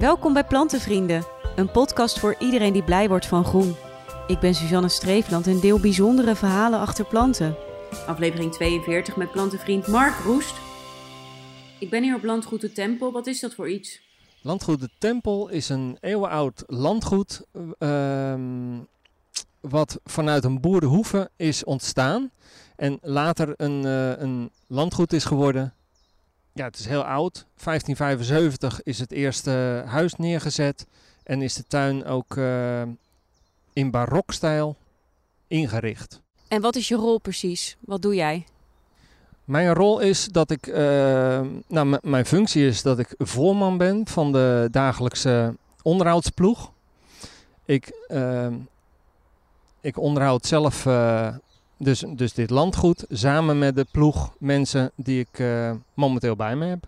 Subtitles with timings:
[0.00, 1.24] Welkom bij Plantenvrienden,
[1.56, 3.74] een podcast voor iedereen die blij wordt van groen.
[4.26, 7.56] Ik ben Suzanne Streefland en deel bijzondere verhalen achter planten.
[8.06, 10.54] Aflevering 42 met plantenvriend Mark Roest.
[11.78, 13.12] Ik ben hier op landgoed de Tempel.
[13.12, 14.00] Wat is dat voor iets?
[14.42, 17.42] Landgoed de Tempel is een eeuwenoud landgoed
[17.78, 18.78] ehm,
[19.60, 22.30] wat vanuit een boerenhoeve is ontstaan
[22.76, 25.74] en later een, eh, een landgoed is geworden.
[26.52, 27.46] Ja, het is heel oud.
[27.64, 30.86] 1575 is het eerste huis neergezet
[31.22, 32.82] en is de tuin ook eh,
[33.72, 34.76] in barokstijl
[35.46, 36.20] ingericht.
[36.48, 37.76] En wat is je rol precies?
[37.80, 38.46] Wat doe jij?
[39.44, 44.32] Mijn rol is dat ik, eh, nou, mijn functie is dat ik voorman ben van
[44.32, 46.72] de dagelijkse onderhoudsploeg.
[47.64, 48.46] Ik, eh,
[49.80, 50.84] ik onderhoud zelf
[51.82, 56.66] dus, dus dit landgoed samen met de ploeg mensen die ik eh, momenteel bij me
[56.66, 56.86] heb.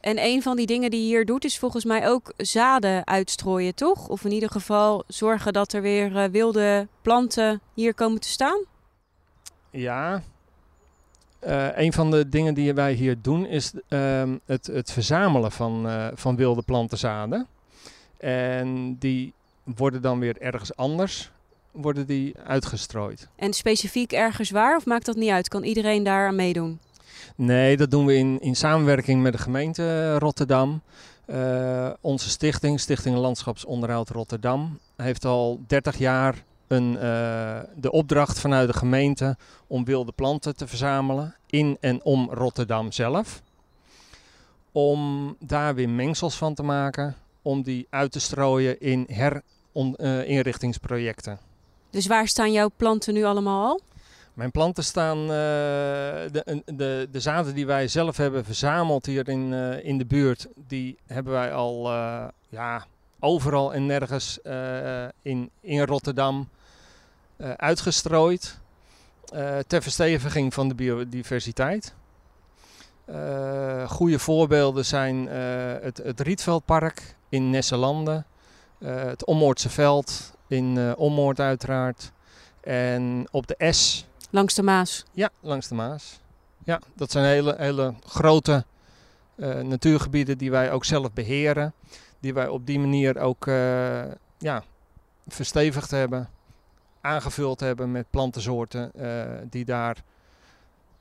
[0.00, 3.74] En een van die dingen die je hier doet is volgens mij ook zaden uitstrooien,
[3.74, 4.08] toch?
[4.08, 8.64] Of in ieder geval zorgen dat er weer eh, wilde planten hier komen te staan?
[9.70, 10.22] Ja,
[11.38, 15.86] eh, een van de dingen die wij hier doen is ehm, het, het verzamelen van,
[16.14, 17.46] van wilde plantenzaden.
[18.16, 19.32] En die
[19.64, 21.30] worden dan weer ergens anders
[21.72, 23.28] worden die uitgestrooid.
[23.36, 25.48] En specifiek ergens waar of maakt dat niet uit?
[25.48, 26.78] Kan iedereen daar aan meedoen?
[27.36, 30.82] Nee, dat doen we in, in samenwerking met de gemeente Rotterdam.
[31.24, 38.68] Eh, onze stichting, Stichting Landschapsonderhoud Rotterdam, heeft al 30 jaar een, eh, de opdracht vanuit
[38.68, 43.42] de gemeente om wilde planten te verzamelen in en om Rotterdam zelf.
[44.72, 51.38] Om daar weer mengsels van te maken, om die uit te strooien in herinrichtingsprojecten.
[51.92, 53.80] Dus waar staan jouw planten nu allemaal al?
[54.34, 55.26] Mijn planten staan, eh,
[56.32, 60.48] de, de, de zaden die wij zelf hebben verzameld hier in, eh, in de buurt,
[60.66, 62.84] die hebben wij al eh, ja,
[63.20, 64.38] overal en nergens
[65.22, 66.48] in, in Rotterdam
[67.56, 68.58] uitgestrooid.
[69.66, 71.94] ter versteviging van de biodiversiteit.
[73.86, 78.26] Goede voorbeelden zijn het, het Rietveldpark in Nesselanden,
[78.84, 82.12] het Ommoordse Veld in eh Ommoord uiteraard.
[82.60, 85.04] En op de S Langs de Maas.
[85.12, 86.20] ja, langs de Maas.
[86.64, 88.64] Ja, dat zijn hele, hele grote
[89.34, 91.72] eh, natuurgebieden die wij ook zelf beheren.
[92.20, 94.02] Die wij op die manier ook eh,
[94.38, 94.62] ja,
[95.28, 96.28] verstevigd hebben.
[97.00, 98.92] Aangevuld hebben met plantensoorten
[99.50, 100.02] die daar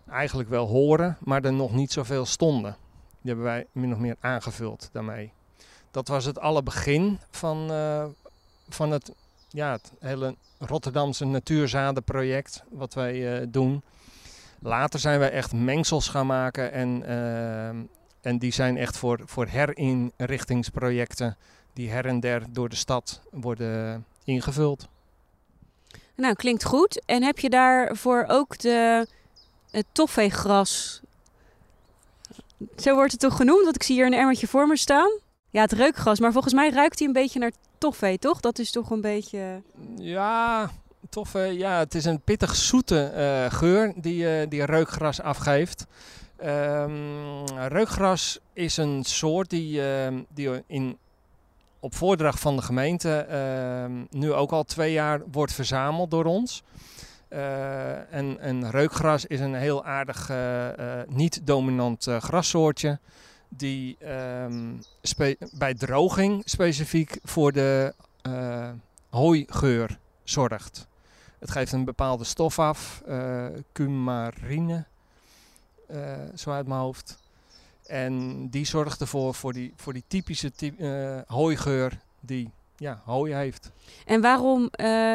[0.09, 2.77] eigenlijk wel horen, maar er nog niet zoveel stonden.
[3.21, 5.31] Die hebben wij min of meer aangevuld daarmee.
[5.91, 7.71] Dat was het alle begin van,
[8.69, 9.13] van het,
[9.51, 13.83] ja, het hele Rotterdamse natuurzadenproject wat wij eh, doen.
[14.59, 17.67] Later zijn wij echt mengsels gaan maken en, eh,
[18.21, 21.37] en die zijn echt voor, voor herinrichtingsprojecten
[21.73, 24.87] die her en der door de stad worden ingevuld.
[26.15, 27.01] Nou, klinkt goed.
[27.05, 29.07] En heb je daarvoor ook de,
[29.71, 31.01] het toffeegras?
[32.77, 33.63] Zo wordt het toch genoemd?
[33.63, 35.19] Want ik zie hier een emmertje voor me staan.
[35.51, 36.19] Ja, het reukgras.
[36.19, 38.39] Maar volgens mij ruikt hij een beetje naar toffee, toch?
[38.39, 39.61] Dat is toch een beetje...
[39.95, 40.69] Ja,
[41.09, 41.35] tof.
[41.35, 45.85] eh, ja, het is een pittig zoete eh, geur die, eh, die reukgras afgeeft.
[46.37, 50.97] Ehm, reukgras is een soort die, ehm, die in,
[51.79, 56.63] op voordracht van de gemeente ehm, nu ook al twee jaar wordt verzameld door ons.
[57.27, 60.31] Eh, en, en reukgras is een heel aardig
[61.07, 62.99] niet-dominant grassoortje.
[63.57, 64.73] Die ehm,
[65.51, 68.69] bij droging specifiek voor de eh,
[69.09, 70.87] hooigeur zorgt.
[71.39, 74.85] Het geeft een bepaalde stof af, eh cumarine,
[75.87, 77.17] eh, zo uit mijn hoofd.
[77.85, 83.71] En die zorgt ervoor voor die, voor die typische ty- hooigeur die ja, hooi heeft.
[84.05, 84.69] En waarom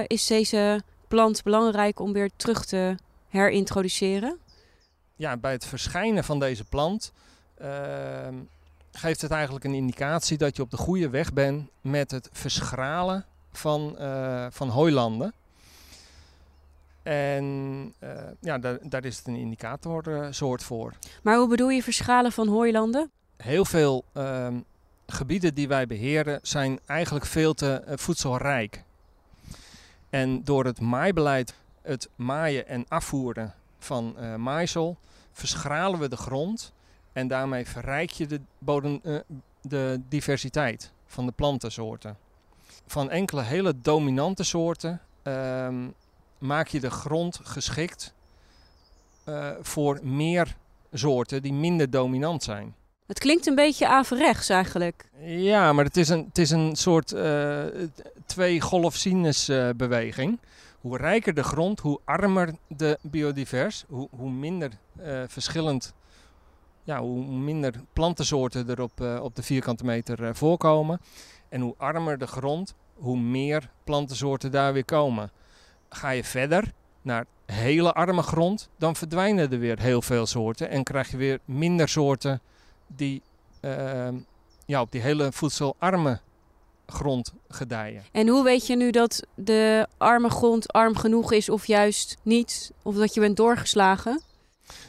[0.07, 2.97] is deze plant belangrijk om weer terug te
[3.29, 4.39] herintroduceren?
[5.17, 7.13] Ja, bij het verschijnen van deze plant
[8.97, 13.25] geeft het eigenlijk een indicatie dat je op de goede weg bent met het verschralen
[13.53, 15.33] van, eh, van hooilanden.
[17.03, 18.11] En eh,
[18.41, 20.93] ja, daar, daar is het een indicatorsoort voor.
[21.23, 23.11] Maar hoe bedoel je verschalen van hooilanden?
[23.37, 24.61] Heel veel ehm,
[25.07, 28.83] gebieden die wij beheren zijn eigenlijk veel te eh, voedselrijk.
[30.11, 34.97] En door het maaibeleid, het maaien en afvoeren van maaisel,
[35.33, 36.73] verschralen we de grond
[37.17, 39.17] en daarmee verrijk je de, bodem, eh,
[39.61, 42.17] de diversiteit van de plantensoorten.
[42.87, 45.89] Van enkele hele dominante soorten ehm,
[46.39, 48.15] maak je de grond geschikt
[49.25, 50.57] eh, voor meer
[50.93, 52.75] soorten die minder dominant zijn.
[53.07, 55.09] Het klinkt een beetje averechts eigenlijk.
[55.21, 57.65] Ja, maar het is een, het is een soort uh,
[58.27, 60.39] twee golf-sinus-beweging.
[60.81, 64.71] hoe rijker de grond, hoe armer de biodivers, hoe, hoe minder
[65.01, 65.95] uh, verschillend,
[66.87, 71.01] ja, hoe minder plantensoorten er op, uh, op de vierkante meter voorkomen.
[71.49, 75.31] En hoe armer de grond, hoe meer plantensoorten daar weer komen.
[75.89, 76.73] Ga je verder
[77.03, 81.39] naar hele arme grond, dan verdwijnen er weer heel veel soorten en krijg je weer
[81.45, 82.41] minder soorten
[82.87, 83.23] die
[83.61, 84.09] uh,
[84.67, 86.21] ja, op die hele voedselarme
[86.87, 88.05] grond gedijen.
[88.13, 92.73] En hoe weet je nu dat de arme grond arm genoeg is of juist niet?
[92.83, 94.23] Of dat je bent doorgeslagen?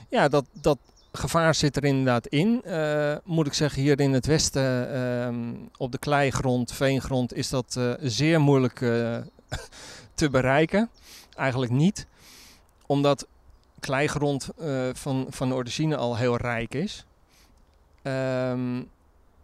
[0.09, 0.77] Ja, dat, dat
[1.17, 2.61] gevaar zit er inderdaad in.
[2.65, 7.75] Uh, moet ik zeggen, hier in het westen uh, op de kleigrond, veengrond, is dat
[7.77, 9.17] uh, zeer moeilijk eh,
[10.15, 10.89] te bereiken.
[11.35, 12.07] Eigenlijk niet,
[12.85, 13.27] omdat
[13.79, 14.49] kleigrond
[14.93, 17.05] van, van origine al heel rijk is.
[18.03, 18.89] Um,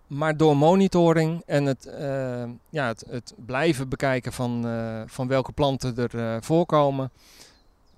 [0.08, 1.90] maar door monitoring en het,
[2.70, 4.66] ja, het, het, blijven bekijken van,
[5.08, 7.12] van welke planten er voorkomen,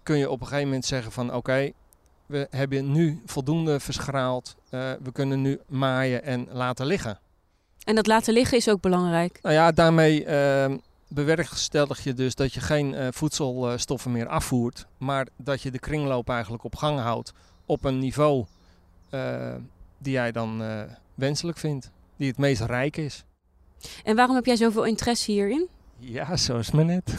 [0.04, 1.72] kun je op een gegeven moment zeggen van oké,
[2.25, 7.19] we hebben nu voldoende verschraald, we kunnen nu maaien en laten liggen.
[7.83, 9.39] En dat laten liggen is ook belangrijk?
[9.42, 10.77] Nou ja, daarmee ehm,
[11.07, 16.63] bewerkstellig je dus dat je geen voedselstoffen meer afvoert, maar dat je de kringloop eigenlijk
[16.63, 17.33] op gang houdt
[17.66, 18.45] op een niveau
[19.98, 20.63] die jij dan
[21.16, 23.24] wenselijk vindt die het meest rijk is.
[24.04, 25.68] En waarom heb jij zoveel interesse hierin?
[25.98, 27.13] Ja, zo is het net.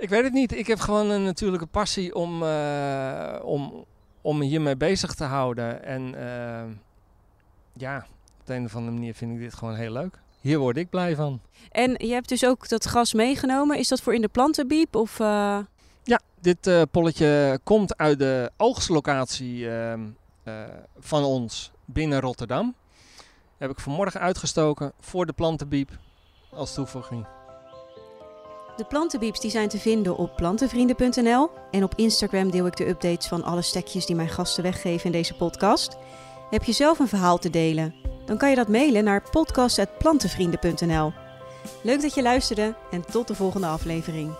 [0.00, 0.52] ik weet het niet.
[0.52, 3.84] Ik heb gewoon een natuurlijke passie om, uh, om,
[4.20, 5.84] om me hiermee bezig te houden.
[5.84, 6.76] En uh,
[7.72, 8.06] ja,
[8.40, 10.18] op de een of andere manier vind ik dit gewoon heel leuk.
[10.40, 11.40] Hier word ik blij van.
[11.70, 13.78] En je hebt dus ook dat gras meegenomen.
[13.78, 14.94] Is dat voor in de plantenbiep?
[14.94, 15.58] Of, uh...
[16.02, 20.00] Ja, dit polletje komt uit de oogstlocatie ehm,
[20.98, 22.74] van ons binnen Rotterdam
[23.60, 25.90] heb ik vanmorgen uitgestoken voor de plantenbiep
[26.50, 27.26] als toevoeging.
[28.80, 33.28] De plantenbieps die zijn te vinden op plantenvrienden.nl en op Instagram deel ik de updates
[33.28, 35.96] van alle stekjes die mijn gasten weggeven in deze podcast.
[36.50, 37.94] Heb je zelf een verhaal te delen?
[38.24, 41.12] Dan kan je dat mailen naar podcast.plantenvrienden.nl.
[41.82, 44.34] Leuk dat je luisterde en tot de volgende aflevering.